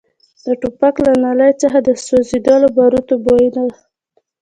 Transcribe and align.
د 0.45 0.45
ټوپک 0.61 0.95
له 1.05 1.13
نلۍ 1.23 1.51
څخه 1.61 1.77
د 1.81 1.89
سوځېدلو 2.05 2.67
باروتو 2.75 3.15
بوی 3.25 3.47
ته. 3.55 3.63